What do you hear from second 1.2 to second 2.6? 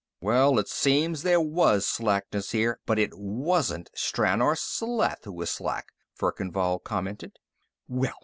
there was slackness